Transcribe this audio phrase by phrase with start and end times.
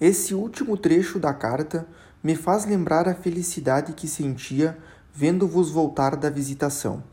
[0.00, 1.86] Esse último trecho da carta
[2.22, 4.76] me faz lembrar a felicidade que sentia
[5.14, 7.04] vendo-vos voltar da visitação.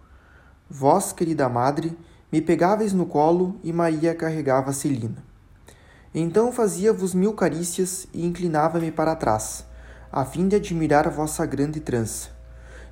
[0.68, 1.96] Vós, querida madre,
[2.32, 5.24] me pegáveis no colo e Maria carregava Celina.
[6.14, 9.64] Então fazia-vos mil carícias e inclinava-me para trás,
[10.12, 12.30] a fim de admirar vossa grande trança.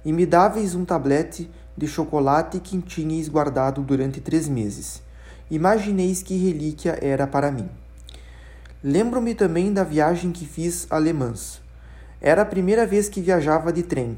[0.05, 5.01] E me dáveis um tablete de chocolate que tinhais guardado durante três meses.
[5.49, 7.69] Imagineis que relíquia era para mim.
[8.81, 11.59] Lembro-me também da viagem que fiz a Le Mans.
[12.21, 14.17] Era a primeira vez que viajava de trem.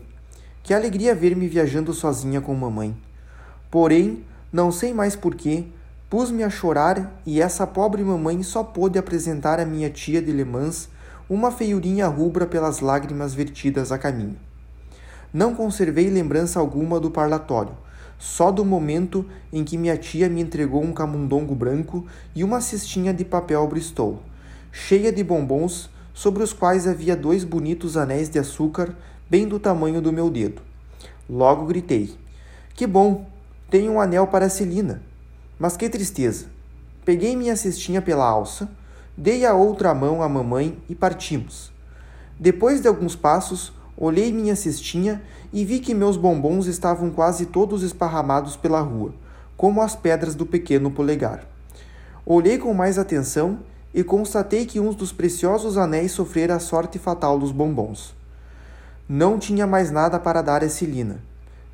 [0.62, 2.96] Que alegria ver-me viajando sozinha com mamãe.
[3.72, 5.66] Porém, não sei mais porquê,
[6.08, 10.46] pus-me a chorar e essa pobre mamãe só pôde apresentar à minha tia de Le
[10.46, 10.90] Mans
[11.28, 14.38] uma feiurinha rubra pelas lágrimas vertidas a caminho.
[15.34, 17.76] Não conservei lembrança alguma do parlatório,
[18.20, 22.06] só do momento em que minha tia me entregou um camundongo branco
[22.36, 24.22] e uma cestinha de papel Bristol
[24.72, 28.96] cheia de bombons, sobre os quais havia dois bonitos anéis de açúcar,
[29.30, 30.62] bem do tamanho do meu dedo.
[31.30, 32.16] Logo gritei:
[32.76, 33.30] Que bom!
[33.70, 35.02] Tenho um anel para Celina.
[35.58, 36.48] Mas que tristeza!
[37.06, 38.70] Peguei minha cestinha pela alça,
[39.18, 41.72] dei a outra mão à mamãe e partimos.
[42.40, 45.22] Depois de alguns passos, olhei minha cestinha
[45.54, 49.14] e vi que meus bombons estavam quase todos esparramados pela rua,
[49.58, 51.46] como as pedras do pequeno polegar.
[52.26, 53.60] Olhei com mais atenção
[53.94, 58.16] e constatei que um dos preciosos anéis sofrera a sorte fatal dos bombons.
[59.08, 61.20] Não tinha mais nada para dar a Celina.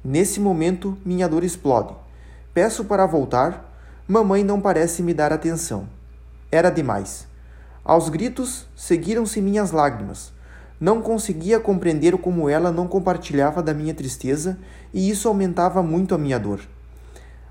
[0.03, 1.93] Nesse momento, minha dor explode.
[2.53, 3.71] Peço para voltar.
[4.07, 5.87] Mamãe não parece me dar atenção.
[6.51, 7.27] Era demais.
[7.85, 10.31] Aos gritos, seguiram-se minhas lágrimas.
[10.79, 14.57] Não conseguia compreender como ela não compartilhava da minha tristeza
[14.93, 16.61] e isso aumentava muito a minha dor.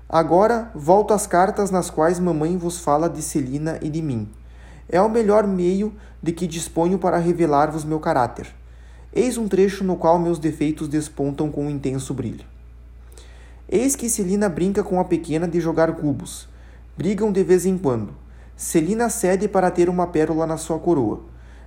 [0.09, 4.29] Agora volto às cartas nas quais mamãe vos fala de Celina e de mim
[4.89, 8.47] é o melhor meio de que disponho para revelar-vos meu caráter.
[9.13, 12.45] Eis um trecho no qual meus defeitos despontam com um intenso brilho.
[13.69, 16.47] Eis que Celina brinca com a pequena de jogar cubos.
[16.97, 18.13] Brigam de vez em quando.
[18.55, 21.21] Celina cede para ter uma pérola na sua coroa.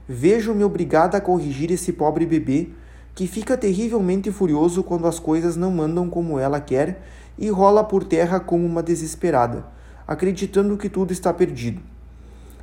[0.08, 2.70] Vejo-me obrigada a corrigir esse pobre bebê,
[3.14, 7.02] que fica terrivelmente furioso quando as coisas não andam como ela quer
[7.38, 9.66] e rola por terra como uma desesperada,
[10.06, 11.80] acreditando que tudo está perdido.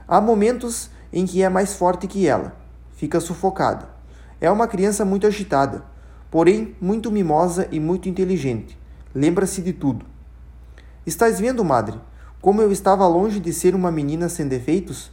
[0.10, 2.56] Há momentos em que é mais forte que ela,
[2.96, 3.90] fica sufocada.
[4.40, 5.84] É uma criança muito agitada,
[6.32, 8.80] porém muito mimosa e muito inteligente.
[9.14, 10.06] Lembra-se de tudo.
[11.06, 12.00] Estás vendo, madre,
[12.42, 15.12] como eu estava longe de ser uma menina sem defeitos?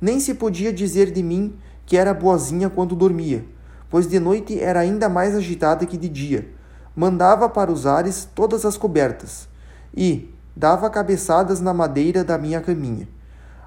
[0.00, 3.44] Nem se podia dizer de mim que era boazinha quando dormia,
[3.90, 6.48] pois de noite era ainda mais agitada que de dia.
[6.94, 9.48] Mandava para os ares todas as cobertas
[9.96, 13.08] e dava cabeçadas na madeira da minha caminha.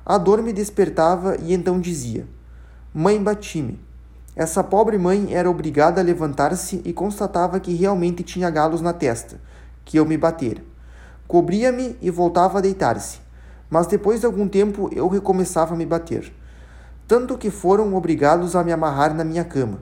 [0.05, 2.27] A dor me despertava e então dizia:
[2.93, 3.79] Mãe, bati-me.
[4.35, 9.39] Essa pobre mãe era obrigada a levantar-se e constatava que realmente tinha galos na testa,
[9.85, 10.63] que eu me batera.
[11.27, 13.19] Cobria-me e voltava a deitar-se,
[13.69, 16.33] mas depois de algum tempo eu recomeçava a me bater.
[17.07, 19.79] Tanto que foram obrigados a me amarrar na minha cama.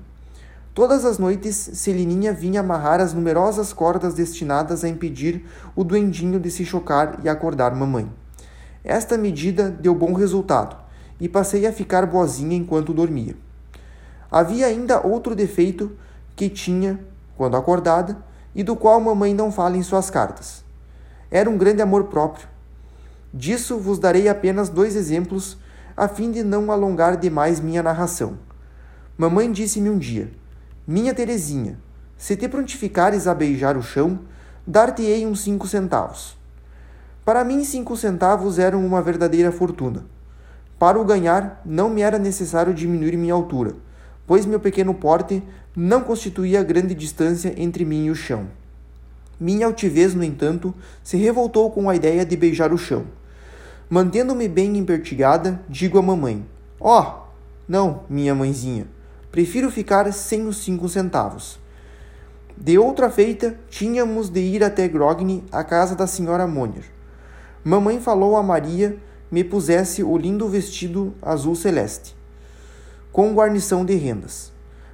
[0.74, 6.52] Todas as noites, Celininha vinha amarrar as numerosas cordas destinadas a impedir o duendinho de
[6.52, 8.12] se chocar e acordar mamãe.
[8.84, 10.76] Esta medida deu bom resultado
[11.20, 13.36] e passei a ficar boazinha enquanto dormia.
[14.32, 15.92] Havia ainda outro defeito
[16.36, 17.00] que tinha
[17.36, 18.18] quando acordada
[18.56, 20.64] e do qual mamãe não fala em suas cartas.
[21.30, 22.48] Era um grande amor próprio.
[23.34, 25.58] Disso vos darei apenas dois exemplos
[25.96, 28.40] a fim de não alongar demais minha narração.
[29.18, 30.32] Mamãe disse-me um dia:
[30.88, 31.78] Minha Terezinha,
[32.18, 34.20] se te prontificares a beijar o chão,
[34.66, 36.39] dar-te-ei uns cinco centavos.
[37.24, 40.06] Para mim, cinco centavos eram uma verdadeira fortuna.
[40.80, 43.76] Para o ganhar, não me era necessário diminuir minha altura,
[44.26, 45.44] pois meu pequeno porte
[45.76, 48.48] não constituía grande distância entre mim e o chão.
[49.40, 53.06] Minha altivez, no entanto, se revoltou com a ideia de beijar o chão.
[53.90, 56.46] Mantendo-me bem empertigada, digo à mamãe:
[56.80, 57.30] Ó, oh,
[57.68, 58.88] não, minha mãezinha,
[59.32, 61.60] prefiro ficar sem os cinco centavos.
[62.58, 66.84] De outra feita, tínhamos de ir até Grogny, à casa da senhora Monier.
[67.64, 68.98] Mamãe falou a Maria
[69.32, 72.16] me pusesse o lindo vestido azul celeste,
[73.12, 74.52] com guarnição de rendas,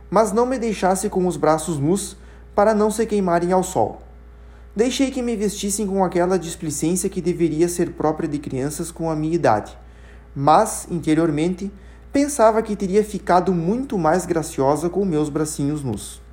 [0.10, 2.18] mas não me deixasse com os braços nus
[2.54, 4.02] para não se queimarem ao sol.
[4.76, 9.16] Deixei que me vestissem com aquela displicência que deveria ser própria de crianças com a
[9.16, 9.78] minha idade,
[10.36, 11.72] mas, interiormente,
[12.12, 16.25] pensava que teria ficado muito mais graciosa com meus bracinhos nus.